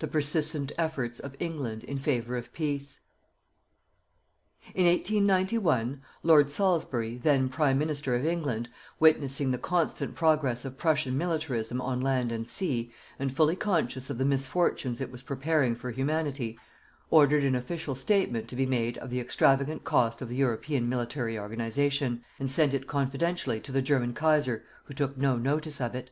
[0.00, 2.98] THE PERSISTENT EFFORTS OF ENGLAND IN FAVOUR OF PEACE.
[4.74, 11.16] In 1891, Lord Salisbury, then Prime Minister of England, witnessing the constant progress of Prussian
[11.16, 12.90] militarism on land and sea,
[13.20, 16.58] and fully conscious of the misfortunes it was preparing for Humanity,
[17.08, 21.38] ordered an official statement to be made of the extravagant cost of the European military
[21.38, 26.10] organization, and sent it confidentially to the German Kaiser, who took no notice of it.